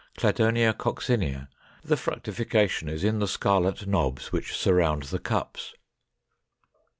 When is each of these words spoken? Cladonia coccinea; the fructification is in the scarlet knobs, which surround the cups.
Cladonia 0.17 0.73
coccinea; 0.75 1.47
the 1.85 1.95
fructification 1.95 2.89
is 2.89 3.03
in 3.03 3.19
the 3.19 3.27
scarlet 3.27 3.85
knobs, 3.85 4.31
which 4.31 4.57
surround 4.57 5.03
the 5.03 5.19
cups. 5.19 5.75